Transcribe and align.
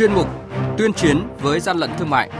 chuyên 0.00 0.14
mục 0.14 0.28
Tuyên 0.78 0.92
chiến 0.92 1.28
với 1.40 1.60
gian 1.60 1.76
lận 1.76 1.90
thương 1.98 2.10
mại. 2.10 2.30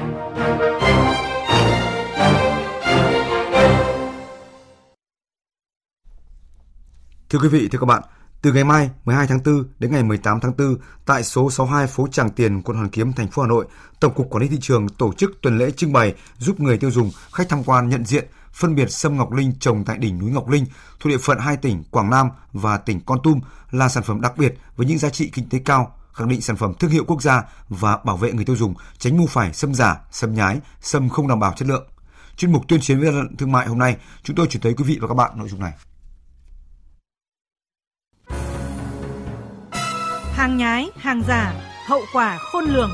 Thưa 7.29 7.39
quý 7.39 7.49
vị, 7.49 7.69
thưa 7.73 7.79
các 7.79 7.87
bạn, 7.87 8.03
từ 8.43 8.53
ngày 8.53 8.65
mai 8.65 8.91
12 9.05 9.27
tháng 9.27 9.39
4 9.45 9.65
đến 9.79 9.93
ngày 9.93 10.03
18 10.03 10.41
tháng 10.41 10.53
4 10.59 10.77
tại 11.07 11.23
số 11.23 11.51
62 11.51 11.87
phố 11.87 12.07
Tràng 12.07 12.31
Tiền, 12.31 12.63
quận 12.63 12.77
Hoàn 12.77 12.91
Kiếm, 12.91 13.13
thành 13.13 13.29
phố 13.29 13.43
Hà 13.43 13.49
Nội, 13.49 13.67
Tổng 14.01 14.15
cục 14.15 14.31
Quản 14.31 14.43
lý 14.43 14.49
thị 14.49 14.59
trường 14.61 14.89
tổ 14.89 15.13
chức 15.13 15.31
tuần 15.43 15.59
lễ 15.59 15.71
trưng 15.71 15.93
bày 15.93 16.15
giúp 16.39 16.61
người 16.61 16.79
tiêu 16.79 16.91
dùng, 16.91 17.11
khách 17.33 17.49
tham 17.49 17.65
quan 17.65 17.89
nhận 17.89 18.05
diện 18.05 18.25
phân 18.53 18.75
biệt 18.75 18.91
sâm 18.91 19.17
ngọc 19.17 19.33
linh 19.33 19.53
trồng 19.61 19.85
tại 19.85 19.99
đỉnh 19.99 20.19
núi 20.19 20.31
Ngọc 20.31 20.49
Linh 20.49 20.67
thuộc 21.01 21.11
địa 21.11 21.19
phận 21.19 21.39
hai 21.39 21.57
tỉnh 21.57 21.85
Quảng 21.91 22.11
Nam 22.11 22.29
và 22.53 22.77
tỉnh 22.77 23.01
Con 23.07 23.19
Tum 23.23 23.41
là 23.71 23.89
sản 23.89 24.03
phẩm 24.03 24.21
đặc 24.21 24.37
biệt 24.37 24.55
với 24.77 24.87
những 24.87 24.99
giá 24.99 25.11
trị 25.11 25.31
kinh 25.35 25.49
tế 25.49 25.59
cao, 25.65 26.00
khẳng 26.13 26.29
định 26.29 26.41
sản 26.41 26.57
phẩm 26.57 26.75
thương 26.75 26.91
hiệu 26.91 27.05
quốc 27.07 27.23
gia 27.23 27.43
và 27.69 27.99
bảo 28.05 28.17
vệ 28.17 28.33
người 28.33 28.45
tiêu 28.45 28.57
dùng 28.57 28.75
tránh 28.99 29.17
mua 29.17 29.27
phải 29.27 29.53
sâm 29.53 29.75
giả, 29.75 29.97
sâm 30.11 30.35
nhái, 30.35 30.61
sâm 30.81 31.09
không 31.09 31.29
đảm 31.29 31.41
bảo 31.41 31.53
chất 31.57 31.69
lượng. 31.69 31.87
Chuyên 32.37 32.53
mục 32.53 32.69
tuyên 32.69 32.81
chiến 32.81 32.99
với 33.01 33.07
gian 33.07 33.17
lận 33.17 33.37
thương 33.37 33.53
mại 33.53 33.67
hôm 33.67 33.79
nay, 33.79 33.97
chúng 34.23 34.37
tôi 34.37 34.47
chuyển 34.47 34.63
tới 34.63 34.75
quý 34.75 34.85
vị 34.85 34.99
và 35.01 35.09
các 35.09 35.15
bạn 35.15 35.31
nội 35.37 35.49
dung 35.49 35.61
này. 35.61 35.73
Hàng 40.33 40.57
nhái, 40.57 40.91
hàng 40.97 41.23
giả, 41.29 41.55
hậu 41.87 42.01
quả 42.13 42.39
khôn 42.39 42.65
lường. 42.65 42.91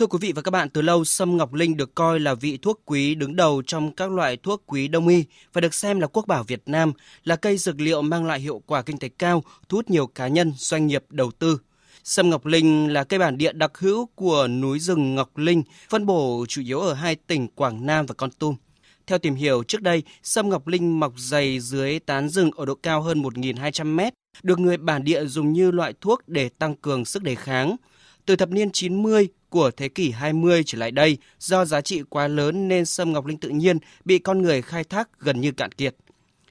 Thưa 0.00 0.06
quý 0.06 0.18
vị 0.20 0.32
và 0.32 0.42
các 0.42 0.50
bạn, 0.50 0.70
từ 0.70 0.82
lâu 0.82 1.04
sâm 1.04 1.36
ngọc 1.36 1.54
linh 1.54 1.76
được 1.76 1.94
coi 1.94 2.20
là 2.20 2.34
vị 2.34 2.56
thuốc 2.62 2.80
quý 2.84 3.14
đứng 3.14 3.36
đầu 3.36 3.62
trong 3.66 3.92
các 3.92 4.10
loại 4.10 4.36
thuốc 4.36 4.62
quý 4.66 4.88
đông 4.88 5.08
y 5.08 5.24
và 5.52 5.60
được 5.60 5.74
xem 5.74 6.00
là 6.00 6.06
quốc 6.06 6.26
bảo 6.26 6.42
Việt 6.42 6.62
Nam, 6.66 6.92
là 7.24 7.36
cây 7.36 7.58
dược 7.58 7.80
liệu 7.80 8.02
mang 8.02 8.24
lại 8.24 8.40
hiệu 8.40 8.62
quả 8.66 8.82
kinh 8.82 8.98
tế 8.98 9.08
cao, 9.08 9.44
thu 9.68 9.76
hút 9.76 9.90
nhiều 9.90 10.06
cá 10.06 10.28
nhân, 10.28 10.52
doanh 10.56 10.86
nghiệp 10.86 11.04
đầu 11.08 11.30
tư. 11.30 11.58
Sâm 12.04 12.30
ngọc 12.30 12.46
linh 12.46 12.92
là 12.92 13.04
cây 13.04 13.18
bản 13.18 13.38
địa 13.38 13.52
đặc 13.52 13.78
hữu 13.78 14.06
của 14.14 14.48
núi 14.48 14.78
rừng 14.78 15.14
Ngọc 15.14 15.36
Linh, 15.36 15.62
phân 15.88 16.06
bổ 16.06 16.46
chủ 16.48 16.62
yếu 16.62 16.80
ở 16.80 16.94
hai 16.94 17.14
tỉnh 17.14 17.48
Quảng 17.48 17.86
Nam 17.86 18.06
và 18.06 18.14
Con 18.14 18.30
Tum. 18.30 18.56
Theo 19.06 19.18
tìm 19.18 19.34
hiểu 19.34 19.62
trước 19.62 19.82
đây, 19.82 20.02
sâm 20.22 20.48
ngọc 20.48 20.66
linh 20.66 21.00
mọc 21.00 21.12
dày 21.16 21.60
dưới 21.60 21.98
tán 21.98 22.28
rừng 22.28 22.50
ở 22.56 22.66
độ 22.66 22.74
cao 22.74 23.02
hơn 23.02 23.22
1.200 23.22 23.86
mét, 23.94 24.14
được 24.42 24.58
người 24.58 24.76
bản 24.76 25.04
địa 25.04 25.24
dùng 25.24 25.52
như 25.52 25.70
loại 25.70 25.94
thuốc 26.00 26.28
để 26.28 26.48
tăng 26.48 26.76
cường 26.76 27.04
sức 27.04 27.22
đề 27.22 27.34
kháng. 27.34 27.76
Từ 28.26 28.36
thập 28.36 28.50
niên 28.50 28.70
90 28.72 29.28
của 29.50 29.70
thế 29.70 29.88
kỷ 29.88 30.10
20 30.10 30.62
trở 30.66 30.78
lại 30.78 30.90
đây, 30.90 31.18
do 31.38 31.64
giá 31.64 31.80
trị 31.80 32.02
quá 32.08 32.28
lớn 32.28 32.68
nên 32.68 32.86
sâm 32.86 33.12
ngọc 33.12 33.26
linh 33.26 33.38
tự 33.38 33.48
nhiên 33.48 33.78
bị 34.04 34.18
con 34.18 34.42
người 34.42 34.62
khai 34.62 34.84
thác 34.84 35.08
gần 35.18 35.40
như 35.40 35.52
cạn 35.52 35.72
kiệt. 35.72 35.96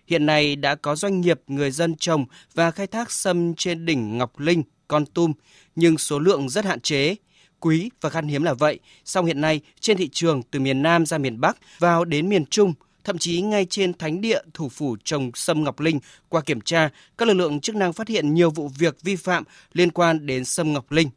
Hiện 0.08 0.26
nay 0.26 0.56
đã 0.56 0.76
có 0.76 0.96
doanh 0.96 1.22
nghiệp 1.22 1.42
người 1.48 1.72
dân 1.72 1.96
trồng 1.96 2.26
và 2.54 2.72
khai 2.72 2.88
thác 2.88 3.12
sâm 3.12 3.56
trên 3.56 3.86
đỉnh 3.86 4.18
Ngọc 4.18 4.40
Linh, 4.40 4.64
Con 4.88 5.06
Tum, 5.06 5.34
nhưng 5.76 5.98
số 5.98 6.20
lượng 6.20 6.50
rất 6.50 6.66
hạn 6.66 6.80
chế. 6.80 7.16
Quý 7.60 7.90
và 8.02 8.10
khan 8.10 8.28
hiếm 8.28 8.44
là 8.44 8.54
vậy, 8.54 8.80
song 9.06 9.26
hiện 9.26 9.42
nay 9.42 9.62
trên 9.80 9.98
thị 9.98 10.10
trường 10.12 10.44
từ 10.44 10.60
miền 10.60 10.82
Nam 10.82 11.06
ra 11.06 11.18
miền 11.18 11.42
Bắc 11.42 11.58
vào 11.80 12.06
đến 12.06 12.30
miền 12.30 12.46
Trung, 12.46 12.74
thậm 13.04 13.18
chí 13.18 13.42
ngay 13.42 13.66
trên 13.70 13.94
thánh 13.94 14.22
địa 14.22 14.42
thủ 14.54 14.70
phủ 14.70 14.98
trồng 15.04 15.32
sâm 15.36 15.64
Ngọc 15.64 15.80
Linh, 15.80 16.00
qua 16.30 16.42
kiểm 16.42 16.62
tra, 16.62 16.90
các 17.18 17.28
lực 17.28 17.34
lượng 17.34 17.60
chức 17.60 17.76
năng 17.76 17.94
phát 17.94 18.08
hiện 18.08 18.34
nhiều 18.34 18.52
vụ 18.52 18.68
việc 18.68 19.02
vi 19.02 19.16
phạm 19.16 19.44
liên 19.74 19.92
quan 19.92 20.26
đến 20.26 20.46
sâm 20.46 20.74
Ngọc 20.74 20.92
Linh. 20.92 21.10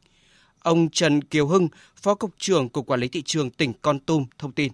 Ông 0.62 0.88
Trần 0.90 1.24
Kiều 1.24 1.46
Hưng, 1.46 1.68
Phó 2.02 2.14
Cục 2.14 2.30
trưởng 2.38 2.68
Cục 2.68 2.86
Quản 2.86 3.00
lý 3.00 3.08
Thị 3.08 3.22
trường 3.26 3.50
tỉnh 3.50 3.72
Con 3.82 3.98
Tum 3.98 4.24
thông 4.38 4.52
tin. 4.52 4.72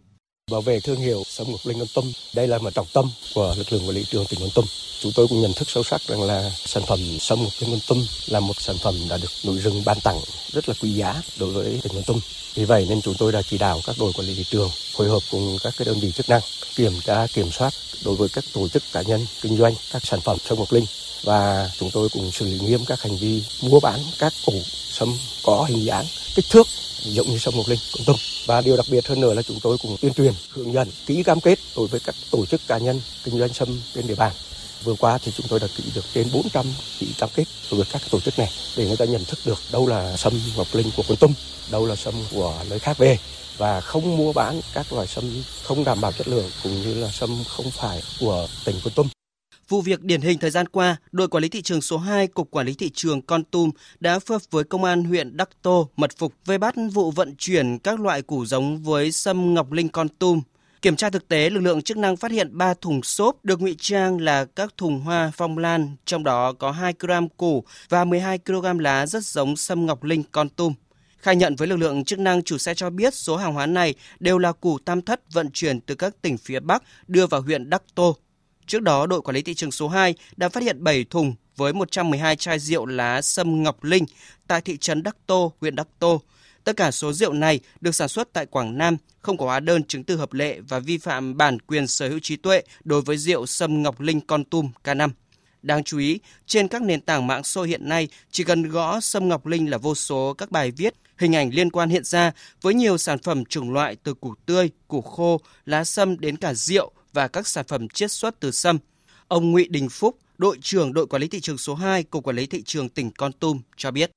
Bảo 0.50 0.61
vệ 0.61 0.81
thương 0.81 1.00
hiệu 1.00 1.22
sâm 1.27 1.47
Ngọc 1.50 1.61
Linh 1.64 1.78
Con 1.78 1.89
Tum, 1.94 2.12
đây 2.34 2.48
là 2.48 2.58
một 2.58 2.75
trọng 2.75 2.86
tâm 2.92 3.11
của 3.34 3.55
lực 3.58 3.72
lượng 3.72 3.83
quản 3.86 3.94
lý 3.94 4.03
thị 4.03 4.09
trường 4.11 4.27
tỉnh 4.31 4.41
Con 4.41 4.48
Tum. 4.55 4.64
Chúng 5.00 5.12
tôi 5.14 5.28
cũng 5.28 5.41
nhận 5.41 5.53
thức 5.53 5.70
sâu 5.70 5.83
sắc 5.83 6.00
rằng 6.00 6.22
là 6.22 6.50
sản 6.56 6.83
phẩm 6.86 6.98
sâm 7.20 7.42
Ngọc 7.42 7.53
Linh 7.61 7.70
Con 7.70 7.81
Tum 7.89 8.06
là 8.28 8.41
một 8.41 8.61
sản 8.61 8.77
phẩm 8.83 8.94
đã 9.11 9.16
được 9.16 9.31
núi 9.47 9.59
rừng 9.59 9.83
ban 9.86 10.00
tặng 10.04 10.21
rất 10.53 10.69
là 10.69 10.75
quý 10.82 10.91
giá 10.91 11.22
đối 11.38 11.50
với 11.50 11.81
tỉnh 11.82 11.93
Con 11.93 12.03
Tum. 12.06 12.20
Vì 12.55 12.65
vậy 12.65 12.87
nên 12.88 13.00
chúng 13.03 13.15
tôi 13.19 13.32
đã 13.32 13.43
chỉ 13.43 13.59
đạo 13.59 13.81
các 13.87 13.97
đội 13.99 14.12
quản 14.12 14.26
lý 14.26 14.34
thị 14.34 14.44
trường 14.50 14.70
phối 14.93 15.09
hợp 15.09 15.22
cùng 15.31 15.56
các 15.62 15.75
cái 15.76 15.87
đơn 15.87 16.00
vị 16.00 16.12
chức 16.12 16.28
năng 16.28 16.41
kiểm 16.75 16.93
tra 17.05 17.26
kiểm 17.26 17.50
soát 17.50 17.75
đối 18.05 18.16
với 18.16 18.28
các 18.28 18.44
tổ 18.53 18.69
chức 18.69 18.82
cá 18.93 19.03
nhân 19.03 19.26
kinh 19.43 19.56
doanh 19.56 19.75
các 19.93 20.06
sản 20.06 20.20
phẩm 20.20 20.38
sâm 20.44 20.59
Ngọc 20.59 20.72
Linh 20.72 20.84
và 21.23 21.71
chúng 21.79 21.91
tôi 21.91 22.09
cũng 22.09 22.33
xử 22.33 22.45
lý 22.47 22.59
nghiêm 22.59 22.81
các 22.84 23.03
hành 23.03 23.17
vi 23.17 23.45
mua 23.62 23.81
bán 23.81 24.01
các 24.19 24.33
củ 24.47 24.55
sâm 24.91 25.09
có 25.45 25.67
hình 25.69 25.84
dáng 25.84 26.05
kích 26.34 26.45
thước 26.51 26.67
giống 27.05 27.27
như 27.27 27.39
sâm 27.39 27.55
ngọc 27.56 27.69
linh 27.69 27.79
con 27.93 28.05
tum 28.05 28.17
và 28.47 28.61
điều 28.61 28.77
đặc 28.77 28.87
biệt 28.91 29.06
hơn 29.06 29.21
nữa 29.21 29.34
là 29.34 29.43
chúng 29.43 29.61
tôi 29.62 29.79
cũng 29.83 29.97
tuyên 30.01 30.15
truyền, 30.15 30.33
hướng 30.51 30.73
dẫn, 30.73 30.89
ký 31.06 31.23
cam 31.23 31.41
kết 31.41 31.59
đối 31.77 31.87
với 31.87 32.01
các 32.01 32.15
tổ 32.31 32.47
chức 32.47 32.61
cá 32.69 32.79
nhân 32.79 33.01
kinh 33.25 33.39
doanh 33.39 33.53
sâm 33.53 33.69
trên 33.95 34.06
địa 34.06 34.15
bàn. 34.15 34.33
Vừa 34.84 34.95
qua 34.95 35.19
thì 35.19 35.33
chúng 35.37 35.47
tôi 35.49 35.61
đã 35.61 35.67
ký 35.77 35.84
được 35.95 36.05
trên 36.15 36.29
400 36.33 36.67
ký 36.99 37.06
cam 37.19 37.29
kết 37.35 37.45
đối 37.71 37.79
với 37.79 37.87
các 37.93 38.03
tổ 38.11 38.21
chức 38.21 38.39
này 38.39 38.49
để 38.77 38.87
người 38.87 38.97
ta 38.97 39.05
nhận 39.05 39.25
thức 39.25 39.39
được 39.45 39.59
đâu 39.73 39.87
là 39.87 40.17
sâm 40.17 40.33
ngọc 40.56 40.67
linh 40.73 40.91
của 40.97 41.03
con 41.09 41.17
tum 41.17 41.33
đâu 41.71 41.87
là 41.87 41.97
sâm 41.97 42.15
của 42.33 42.55
nơi 42.71 42.79
khác 42.79 42.99
về. 42.99 43.19
Và 43.56 43.81
không 43.81 44.17
mua 44.17 44.33
bán 44.33 44.61
các 44.75 44.93
loại 44.93 45.06
sâm 45.06 45.25
không 45.62 45.85
đảm 45.85 46.00
bảo 46.00 46.12
chất 46.12 46.29
lượng 46.29 46.50
cũng 46.62 46.83
như 46.83 46.95
là 46.95 47.11
sâm 47.12 47.45
không 47.49 47.71
phải 47.71 48.03
của 48.21 48.49
tỉnh 48.65 48.77
con 48.85 48.93
tum 48.93 49.18
Vụ 49.69 49.81
việc 49.81 50.03
điển 50.03 50.21
hình 50.21 50.39
thời 50.39 50.51
gian 50.51 50.69
qua, 50.69 50.97
đội 51.12 51.29
quản 51.29 51.43
lý 51.43 51.49
thị 51.49 51.62
trường 51.62 51.81
số 51.81 51.99
2 51.99 52.27
Cục 52.27 52.51
Quản 52.51 52.67
lý 52.67 52.75
Thị 52.75 52.91
trường 52.95 53.23
Con 53.23 53.45
Tum 53.45 53.71
đã 54.01 54.19
phối 54.19 54.34
hợp 54.34 54.43
với 54.51 54.65
Công 54.65 54.84
an 54.84 55.05
huyện 55.05 55.37
Đắc 55.37 55.49
Tô 55.62 55.89
mật 55.97 56.11
phục 56.19 56.33
vây 56.45 56.59
bắt 56.59 56.75
vụ 56.93 57.11
vận 57.11 57.34
chuyển 57.39 57.79
các 57.79 58.01
loại 58.01 58.23
củ 58.23 58.47
giống 58.47 58.83
với 58.83 59.12
sâm 59.12 59.55
ngọc 59.55 59.73
linh 59.73 59.89
Con 59.89 60.09
Tum. 60.09 60.41
Kiểm 60.83 60.97
tra 60.97 61.11
thực 61.11 61.29
tế, 61.29 61.51
lực 61.51 61.61
lượng 61.61 61.83
chức 61.83 61.97
năng 61.97 62.17
phát 62.17 62.31
hiện 62.31 62.59
3 62.59 62.75
thùng 62.75 63.03
xốp 63.03 63.45
được 63.45 63.61
ngụy 63.61 63.77
trang 63.79 64.21
là 64.21 64.45
các 64.45 64.75
thùng 64.77 65.01
hoa 65.01 65.33
phong 65.37 65.59
lan, 65.59 65.97
trong 66.05 66.25
đó 66.25 66.53
có 66.53 66.71
2 66.71 66.93
kg 66.93 67.29
củ 67.37 67.65
và 67.89 68.05
12 68.05 68.39
kg 68.39 68.79
lá 68.79 69.06
rất 69.06 69.25
giống 69.25 69.56
sâm 69.56 69.87
ngọc 69.87 70.05
linh 70.05 70.23
Con 70.33 70.49
Tum. 70.49 70.75
Khai 71.19 71.37
nhận 71.37 71.56
với 71.56 71.69
lực 71.69 71.77
lượng 71.77 72.05
chức 72.05 72.19
năng, 72.19 72.43
chủ 72.43 72.59
xe 72.59 72.75
cho 72.75 72.91
biết 72.91 73.15
số 73.15 73.37
hàng 73.37 73.55
hóa 73.55 73.67
này 73.67 73.95
đều 74.21 74.39
là 74.39 74.53
củ 74.53 74.79
tam 74.79 75.03
thất 75.03 75.33
vận 75.33 75.50
chuyển 75.50 75.81
từ 75.81 75.95
các 75.95 76.23
tỉnh 76.23 76.39
phía 76.39 76.61
Bắc 76.61 76.83
đưa 77.06 77.27
vào 77.27 77.41
huyện 77.41 77.71
Đắc 77.71 77.83
Tô. 77.95 78.17
Trước 78.69 78.83
đó, 78.83 79.06
đội 79.06 79.23
quản 79.23 79.34
lý 79.34 79.43
thị 79.43 79.55
trường 79.55 79.71
số 79.71 79.89
2 79.89 80.15
đã 80.37 80.49
phát 80.49 80.62
hiện 80.62 80.84
7 80.84 81.05
thùng 81.11 81.34
với 81.56 81.73
112 81.73 82.37
chai 82.37 82.59
rượu 82.59 82.87
lá 82.87 83.23
sâm 83.23 83.62
Ngọc 83.62 83.84
Linh 83.84 84.05
tại 84.47 84.61
thị 84.61 84.77
trấn 84.77 85.03
Đắc 85.03 85.17
Tô, 85.27 85.53
huyện 85.61 85.77
Đắc 85.77 85.89
Tô. 85.99 86.23
Tất 86.65 86.77
cả 86.77 86.91
số 86.91 87.12
rượu 87.12 87.33
này 87.33 87.61
được 87.81 87.95
sản 87.95 88.09
xuất 88.09 88.33
tại 88.33 88.47
Quảng 88.47 88.79
Nam, 88.79 88.97
không 89.21 89.37
có 89.37 89.45
hóa 89.45 89.61
đơn 89.61 89.84
chứng 89.84 90.05
từ 90.05 90.17
hợp 90.17 90.33
lệ 90.33 90.61
và 90.69 90.79
vi 90.79 90.99
phạm 90.99 91.37
bản 91.37 91.59
quyền 91.61 91.87
sở 91.87 92.09
hữu 92.09 92.19
trí 92.19 92.37
tuệ 92.37 92.62
đối 92.84 93.03
với 93.03 93.17
rượu 93.17 93.47
sâm 93.47 93.83
Ngọc 93.83 94.01
Linh 94.01 94.21
Con 94.21 94.45
Tum 94.45 94.71
K5. 94.85 95.11
Đáng 95.62 95.85
chú 95.85 95.99
ý, 95.99 96.21
trên 96.47 96.69
các 96.69 96.83
nền 96.83 97.00
tảng 97.00 97.27
mạng 97.27 97.45
xã 97.45 97.61
hiện 97.62 97.89
nay, 97.89 98.09
chỉ 98.31 98.45
cần 98.45 98.62
gõ 98.62 99.00
sâm 99.00 99.29
Ngọc 99.29 99.47
Linh 99.47 99.71
là 99.71 99.79
vô 99.79 99.95
số 99.95 100.35
các 100.39 100.50
bài 100.50 100.71
viết, 100.71 100.95
hình 101.19 101.37
ảnh 101.37 101.50
liên 101.55 101.71
quan 101.71 101.89
hiện 101.89 102.05
ra 102.05 102.33
với 102.62 102.75
nhiều 102.75 102.99
sản 102.99 103.19
phẩm 103.19 103.45
chủng 103.45 103.73
loại 103.73 103.97
từ 104.03 104.15
củ 104.15 104.35
tươi, 104.47 104.71
củ 104.89 105.00
khô, 105.03 105.41
lá 105.67 105.85
sâm 105.85 106.21
đến 106.21 106.37
cả 106.37 106.55
rượu 106.55 106.93
và 107.12 107.28
các 107.28 107.46
sản 107.46 107.64
phẩm 107.69 107.88
chiết 107.88 108.12
xuất 108.12 108.41
từ 108.41 108.50
sâm. 108.50 108.78
Ông 109.28 109.52
Ngụy 109.52 109.66
Đình 109.70 109.88
Phúc, 109.88 110.19
đội 110.38 110.58
trưởng 110.62 110.92
đội 110.92 111.06
quản 111.06 111.22
lý 111.22 111.28
thị 111.28 111.41
trường 111.41 111.58
số 111.58 111.74
2 111.74 112.02
của 112.02 112.20
quản 112.20 112.36
lý 112.36 112.46
thị 112.46 112.62
trường 112.62 112.88
tỉnh 112.88 113.10
Con 113.10 113.32
Tum 113.32 113.60
cho 113.76 113.91
biết. 113.91 114.10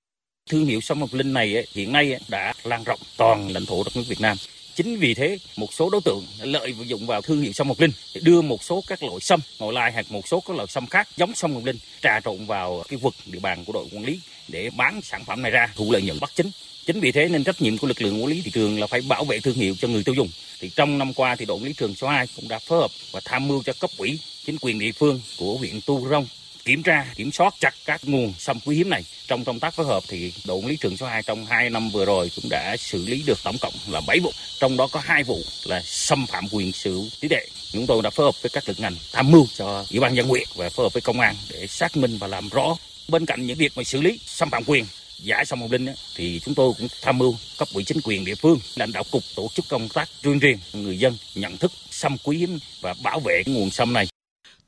Thương 0.49 0.65
hiệu 0.65 0.81
sâm 0.81 0.99
ngọc 0.99 1.09
linh 1.13 1.33
này 1.33 1.65
hiện 1.73 1.91
nay 1.91 2.19
đã 2.29 2.53
lan 2.63 2.83
rộng 2.83 2.99
toàn 3.17 3.49
lãnh 3.49 3.65
thổ 3.65 3.83
đất 3.83 3.91
nước 3.95 4.03
Việt 4.07 4.21
Nam. 4.21 4.37
Chính 4.75 4.99
vì 4.99 5.13
thế, 5.13 5.37
một 5.57 5.73
số 5.73 5.89
đối 5.89 6.01
tượng 6.05 6.23
lợi 6.39 6.75
dụng 6.85 7.07
vào 7.07 7.21
thương 7.21 7.41
hiệu 7.41 7.53
sâm 7.53 7.67
ngọc 7.67 7.79
linh 7.79 7.91
để 8.15 8.21
đưa 8.23 8.41
một 8.41 8.63
số 8.63 8.83
các 8.87 9.03
loại 9.03 9.19
sâm 9.21 9.39
ngoại 9.59 9.73
lai 9.73 9.91
hoặc 9.91 10.05
một 10.11 10.27
số 10.27 10.43
các 10.47 10.55
loại 10.55 10.67
sâm 10.67 10.87
khác 10.87 11.07
giống 11.17 11.35
sâm 11.35 11.53
ngọc 11.53 11.63
linh 11.65 11.77
trà 12.01 12.19
trộn 12.19 12.45
vào 12.45 12.83
cái 12.87 12.99
vực 12.99 13.13
địa 13.25 13.39
bàn 13.39 13.65
của 13.65 13.73
đội 13.73 13.85
quản 13.91 14.05
lý 14.05 14.21
để 14.51 14.69
bán 14.77 15.01
sản 15.01 15.25
phẩm 15.25 15.41
này 15.41 15.51
ra 15.51 15.67
thu 15.75 15.91
lợi 15.91 16.01
nhuận 16.01 16.19
bất 16.19 16.31
chính. 16.35 16.51
Chính 16.85 16.99
vì 16.99 17.11
thế 17.11 17.27
nên 17.29 17.43
trách 17.43 17.61
nhiệm 17.61 17.77
của 17.77 17.87
lực 17.87 18.01
lượng 18.01 18.23
quản 18.23 18.31
lý 18.31 18.41
thị 18.41 18.51
trường 18.51 18.79
là 18.79 18.87
phải 18.87 19.01
bảo 19.01 19.23
vệ 19.23 19.39
thương 19.39 19.55
hiệu 19.55 19.75
cho 19.79 19.87
người 19.87 20.03
tiêu 20.03 20.15
dùng. 20.15 20.29
Thì 20.59 20.69
trong 20.75 20.97
năm 20.97 21.13
qua 21.13 21.35
thì 21.35 21.45
đội 21.45 21.57
quản 21.57 21.63
lý 21.63 21.73
trường 21.73 21.95
số 21.95 22.07
2 22.07 22.27
cũng 22.35 22.47
đã 22.47 22.59
phối 22.59 22.79
hợp 22.79 22.91
và 23.11 23.21
tham 23.25 23.47
mưu 23.47 23.63
cho 23.63 23.73
cấp 23.73 23.89
ủy, 23.97 24.19
chính 24.45 24.57
quyền 24.61 24.79
địa 24.79 24.91
phương 24.91 25.21
của 25.37 25.57
huyện 25.57 25.79
Tu 25.85 26.07
Rông 26.09 26.27
kiểm 26.65 26.83
tra, 26.83 27.05
kiểm 27.15 27.31
soát 27.31 27.53
chặt 27.59 27.73
các 27.85 28.01
nguồn 28.03 28.33
sâm 28.37 28.59
quý 28.65 28.75
hiếm 28.75 28.89
này. 28.89 29.03
Trong 29.27 29.43
công 29.43 29.59
tác 29.59 29.73
phối 29.73 29.85
hợp 29.85 30.03
thì 30.07 30.33
đội 30.45 30.57
quản 30.57 30.67
lý 30.67 30.77
trường 30.77 30.97
số 30.97 31.05
2 31.05 31.23
trong 31.23 31.45
2 31.45 31.69
năm 31.69 31.89
vừa 31.89 32.05
rồi 32.05 32.31
cũng 32.35 32.49
đã 32.49 32.75
xử 32.79 33.05
lý 33.05 33.23
được 33.25 33.43
tổng 33.43 33.57
cộng 33.61 33.73
là 33.87 34.01
7 34.07 34.19
vụ, 34.19 34.31
trong 34.59 34.77
đó 34.77 34.87
có 34.91 35.01
hai 35.03 35.23
vụ 35.23 35.41
là 35.65 35.81
xâm 35.85 36.27
phạm 36.27 36.47
quyền 36.51 36.71
sở 36.71 36.89
hữu 36.89 37.05
trí 37.21 37.27
tuệ. 37.27 37.45
Chúng 37.71 37.87
tôi 37.87 38.01
đã 38.01 38.09
phối 38.09 38.25
hợp 38.25 38.41
với 38.41 38.49
các 38.49 38.63
lực 38.67 38.79
ngành 38.79 38.95
tham 39.11 39.31
mưu 39.31 39.47
cho 39.57 39.85
Ủy 39.91 39.99
ban 39.99 40.15
dân 40.15 40.27
huyện 40.27 40.47
và 40.55 40.69
phối 40.69 40.85
hợp 40.85 40.93
với 40.93 41.01
công 41.01 41.19
an 41.19 41.35
để 41.49 41.67
xác 41.67 41.97
minh 41.97 42.17
và 42.17 42.27
làm 42.27 42.49
rõ 42.49 42.77
bên 43.11 43.25
cạnh 43.25 43.45
những 43.45 43.57
việc 43.57 43.71
mà 43.75 43.83
xử 43.83 44.01
lý 44.01 44.19
xâm 44.25 44.49
phạm 44.49 44.63
quyền 44.63 44.85
giải 45.23 45.45
sông 45.45 45.59
Hồng 45.59 45.71
Linh 45.71 45.87
thì 46.15 46.39
chúng 46.45 46.55
tôi 46.55 46.73
cũng 46.77 46.87
tham 47.01 47.17
mưu 47.17 47.35
cấp 47.59 47.67
ủy 47.73 47.83
chính 47.83 47.97
quyền 48.03 48.25
địa 48.25 48.35
phương, 48.35 48.59
lãnh 48.75 48.91
đạo 48.91 49.03
cục 49.11 49.23
tổ 49.35 49.47
chức 49.53 49.65
công 49.69 49.89
tác 49.93 50.07
tuyên 50.23 50.39
truyền 50.39 50.57
người 50.73 50.99
dân 50.99 51.13
nhận 51.35 51.57
thức 51.57 51.71
sâm 51.89 52.17
quý 52.23 52.37
hiếm 52.37 52.59
và 52.81 52.95
bảo 53.03 53.19
vệ 53.19 53.43
nguồn 53.45 53.69
sâm 53.69 53.93
này. 53.93 54.07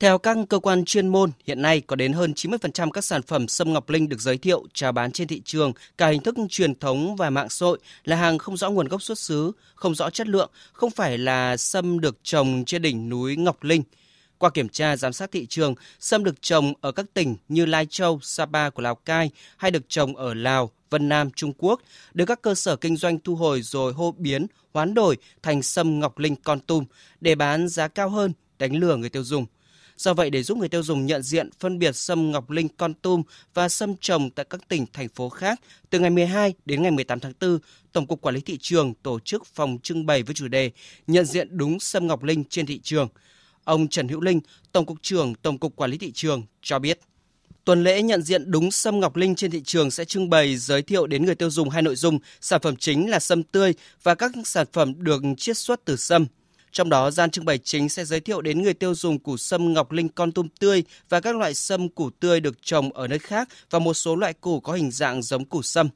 Theo 0.00 0.18
các 0.18 0.36
cơ 0.48 0.58
quan 0.58 0.84
chuyên 0.84 1.08
môn, 1.08 1.30
hiện 1.46 1.62
nay 1.62 1.80
có 1.80 1.96
đến 1.96 2.12
hơn 2.12 2.32
90% 2.36 2.90
các 2.90 3.04
sản 3.04 3.22
phẩm 3.22 3.48
sâm 3.48 3.72
ngọc 3.72 3.90
linh 3.90 4.08
được 4.08 4.20
giới 4.20 4.38
thiệu 4.38 4.66
chào 4.74 4.92
bán 4.92 5.12
trên 5.12 5.28
thị 5.28 5.42
trường, 5.44 5.72
cả 5.98 6.08
hình 6.08 6.22
thức 6.22 6.34
truyền 6.48 6.74
thống 6.74 7.16
và 7.16 7.30
mạng 7.30 7.48
xã 7.48 7.66
hội 7.66 7.78
là 8.04 8.16
hàng 8.16 8.38
không 8.38 8.56
rõ 8.56 8.70
nguồn 8.70 8.88
gốc 8.88 9.02
xuất 9.02 9.18
xứ, 9.18 9.52
không 9.74 9.94
rõ 9.94 10.10
chất 10.10 10.28
lượng, 10.28 10.50
không 10.72 10.90
phải 10.90 11.18
là 11.18 11.56
sâm 11.56 12.00
được 12.00 12.18
trồng 12.22 12.64
trên 12.64 12.82
đỉnh 12.82 13.08
núi 13.08 13.36
Ngọc 13.36 13.62
Linh. 13.64 13.82
Qua 14.38 14.50
kiểm 14.50 14.68
tra 14.68 14.96
giám 14.96 15.12
sát 15.12 15.32
thị 15.32 15.46
trường, 15.46 15.74
sâm 16.00 16.24
được 16.24 16.42
trồng 16.42 16.72
ở 16.80 16.92
các 16.92 17.06
tỉnh 17.14 17.36
như 17.48 17.66
Lai 17.66 17.86
Châu, 17.86 18.20
Sapa 18.22 18.70
của 18.70 18.82
Lào 18.82 18.94
Cai 18.94 19.30
hay 19.56 19.70
được 19.70 19.88
trồng 19.88 20.16
ở 20.16 20.34
Lào, 20.34 20.70
Vân 20.90 21.08
Nam, 21.08 21.30
Trung 21.30 21.52
Quốc, 21.58 21.80
được 22.14 22.24
các 22.24 22.42
cơ 22.42 22.54
sở 22.54 22.76
kinh 22.76 22.96
doanh 22.96 23.18
thu 23.18 23.36
hồi 23.36 23.62
rồi 23.62 23.92
hô 23.92 24.14
biến, 24.18 24.46
hoán 24.74 24.94
đổi 24.94 25.16
thành 25.42 25.62
sâm 25.62 26.00
ngọc 26.00 26.18
linh 26.18 26.36
con 26.36 26.60
tum 26.60 26.84
để 27.20 27.34
bán 27.34 27.68
giá 27.68 27.88
cao 27.88 28.08
hơn, 28.08 28.32
đánh 28.58 28.76
lừa 28.76 28.96
người 28.96 29.08
tiêu 29.08 29.24
dùng. 29.24 29.46
Do 29.96 30.14
vậy, 30.14 30.30
để 30.30 30.42
giúp 30.42 30.58
người 30.58 30.68
tiêu 30.68 30.82
dùng 30.82 31.06
nhận 31.06 31.22
diện, 31.22 31.50
phân 31.60 31.78
biệt 31.78 31.96
sâm 31.96 32.32
ngọc 32.32 32.50
linh 32.50 32.68
con 32.68 32.94
tum 32.94 33.22
và 33.54 33.68
sâm 33.68 33.96
trồng 34.00 34.30
tại 34.30 34.46
các 34.50 34.68
tỉnh, 34.68 34.86
thành 34.92 35.08
phố 35.08 35.28
khác, 35.28 35.60
từ 35.90 35.98
ngày 35.98 36.10
12 36.10 36.54
đến 36.64 36.82
ngày 36.82 36.90
18 36.90 37.20
tháng 37.20 37.32
4, 37.40 37.58
Tổng 37.92 38.06
cục 38.06 38.20
Quản 38.20 38.34
lý 38.34 38.40
Thị 38.40 38.58
trường 38.60 38.94
tổ 39.02 39.20
chức 39.20 39.46
phòng 39.46 39.78
trưng 39.82 40.06
bày 40.06 40.22
với 40.22 40.34
chủ 40.34 40.48
đề 40.48 40.70
Nhận 41.06 41.24
diện 41.24 41.56
đúng 41.56 41.80
sâm 41.80 42.06
ngọc 42.06 42.22
linh 42.22 42.44
trên 42.44 42.66
thị 42.66 42.80
trường. 42.82 43.08
Ông 43.64 43.88
Trần 43.88 44.08
Hữu 44.08 44.20
Linh, 44.20 44.40
Tổng 44.72 44.86
cục 44.86 44.98
trưởng 45.02 45.34
Tổng 45.34 45.58
cục 45.58 45.76
Quản 45.76 45.90
lý 45.90 45.98
Thị 45.98 46.12
trường 46.14 46.42
cho 46.62 46.78
biết. 46.78 47.00
Tuần 47.64 47.84
lễ 47.84 48.02
nhận 48.02 48.22
diện 48.22 48.50
đúng 48.50 48.70
sâm 48.70 49.00
ngọc 49.00 49.16
linh 49.16 49.34
trên 49.34 49.50
thị 49.50 49.62
trường 49.64 49.90
sẽ 49.90 50.04
trưng 50.04 50.30
bày 50.30 50.56
giới 50.56 50.82
thiệu 50.82 51.06
đến 51.06 51.26
người 51.26 51.34
tiêu 51.34 51.50
dùng 51.50 51.70
hai 51.70 51.82
nội 51.82 51.96
dung, 51.96 52.18
sản 52.40 52.60
phẩm 52.62 52.76
chính 52.76 53.10
là 53.10 53.20
sâm 53.20 53.42
tươi 53.42 53.74
và 54.02 54.14
các 54.14 54.32
sản 54.44 54.66
phẩm 54.72 54.94
được 54.98 55.22
chiết 55.36 55.58
xuất 55.58 55.84
từ 55.84 55.96
sâm. 55.96 56.26
Trong 56.72 56.88
đó, 56.88 57.10
gian 57.10 57.30
trưng 57.30 57.44
bày 57.44 57.58
chính 57.58 57.88
sẽ 57.88 58.04
giới 58.04 58.20
thiệu 58.20 58.40
đến 58.40 58.62
người 58.62 58.74
tiêu 58.74 58.94
dùng 58.94 59.18
củ 59.18 59.36
sâm 59.36 59.72
ngọc 59.72 59.92
linh 59.92 60.08
con 60.08 60.32
tum 60.32 60.48
tươi 60.60 60.84
và 61.08 61.20
các 61.20 61.36
loại 61.36 61.54
sâm 61.54 61.88
củ 61.88 62.10
tươi 62.10 62.40
được 62.40 62.62
trồng 62.62 62.92
ở 62.92 63.06
nơi 63.08 63.18
khác 63.18 63.48
và 63.70 63.78
một 63.78 63.94
số 63.94 64.16
loại 64.16 64.32
củ 64.32 64.60
có 64.60 64.72
hình 64.72 64.90
dạng 64.90 65.22
giống 65.22 65.44
củ 65.44 65.62
sâm. 65.62 65.88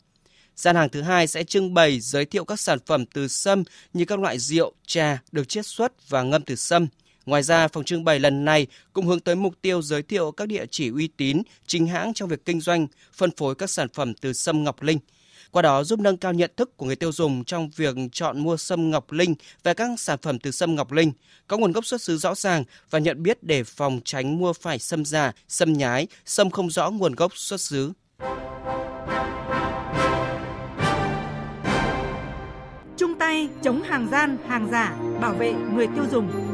Gian 0.56 0.76
hàng 0.76 0.88
thứ 0.88 1.03
hai 1.03 1.26
sẽ 1.26 1.44
trưng 1.44 1.75
bày 1.75 2.00
giới 2.00 2.25
thiệu 2.25 2.44
các 2.44 2.61
sản 2.61 2.79
phẩm 2.87 3.06
từ 3.06 3.29
sâm 3.29 3.65
như 3.93 4.05
các 4.05 4.19
loại 4.19 4.38
rượu, 4.38 4.73
trà 4.87 5.23
được 5.32 5.49
chiết 5.49 5.67
xuất 5.67 6.09
và 6.09 6.23
ngâm 6.23 6.43
từ 6.43 6.56
sâm. 6.56 6.87
Ngoài 7.28 7.42
ra, 7.42 7.69
phòng 7.69 7.84
trưng 7.84 8.04
bày 8.04 8.20
lần 8.20 8.44
này 8.44 8.66
cũng 8.92 9.06
hướng 9.06 9.20
tới 9.20 9.34
mục 9.34 9.54
tiêu 9.62 9.82
giới 9.82 10.02
thiệu 10.02 10.30
các 10.30 10.48
địa 10.48 10.66
chỉ 10.70 10.90
uy 10.90 11.08
tín, 11.16 11.42
chính 11.66 11.86
hãng 11.86 12.14
trong 12.14 12.28
việc 12.28 12.44
kinh 12.44 12.60
doanh, 12.60 12.86
phân 13.14 13.30
phối 13.30 13.54
các 13.54 13.70
sản 13.70 13.88
phẩm 13.88 14.14
từ 14.14 14.32
sâm 14.32 14.64
ngọc 14.64 14.82
linh– 14.82 14.98
qua 15.50 15.62
đó 15.62 15.84
giúp 15.84 16.00
nâng 16.00 16.16
cao 16.16 16.32
nhận 16.32 16.50
thức 16.56 16.76
của 16.76 16.86
người 16.86 16.96
tiêu 16.96 17.12
dùng 17.12 17.44
trong 17.44 17.70
việc 17.76 17.96
chọn 18.12 18.38
mua 18.40 18.56
sâm 18.56 18.90
ngọc 18.90 19.12
linh 19.12 19.34
và 19.62 19.75
các 19.75 20.00
sản 20.00 20.19
phẩm 20.22 20.38
từ 20.38 20.50
sâm 20.50 20.75
ngọc 20.75 20.92
linh 20.92 21.12
có 21.46 21.56
nguồn 21.56 21.72
gốc 21.72 21.86
xuất 21.86 22.02
xứ 22.02 22.16
rõ 22.16 22.34
ràng 22.34 22.64
và 22.90 22.98
nhận 22.98 23.22
biết 23.22 23.42
để 23.42 23.64
phòng 23.64 24.00
tránh 24.04 24.38
mua 24.38 24.52
phải 24.52 24.78
sâm 24.78 25.04
giả, 25.04 25.32
sâm 25.48 25.72
nhái, 25.72 26.06
sâm 26.24 26.50
không 26.50 26.70
rõ 26.70 26.90
nguồn 26.90 27.14
gốc 27.14 27.36
xuất 27.36 27.60
xứ. 27.60 27.92
Chung 32.96 33.14
tay 33.19 33.48
chống 33.62 33.82
hàng 33.82 34.08
gian, 34.10 34.38
hàng 34.48 34.69
giả, 34.70 34.96
bảo 35.20 35.34
vệ 35.34 35.52
người 35.52 35.86
tiêu 35.86 36.04
dùng. 36.12 36.47